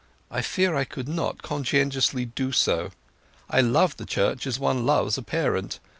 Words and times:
I 0.31 0.41
fear 0.41 0.73
I 0.75 0.83
could 0.83 1.07
not 1.07 1.43
conscientiously 1.43 2.25
do 2.25 2.51
so. 2.51 2.89
I 3.51 3.61
love 3.61 3.97
the 3.97 4.05
Church 4.07 4.47
as 4.47 4.57
one 4.57 4.83
loves 4.83 5.15
a 5.15 5.21
parent. 5.21 5.77